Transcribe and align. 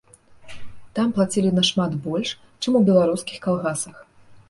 Там 0.99 1.11
плацілі 1.17 1.53
нашмат 1.59 1.91
больш, 2.09 2.35
чым 2.61 2.83
у 2.83 2.85
беларускіх 2.91 3.37
калгасах. 3.49 4.07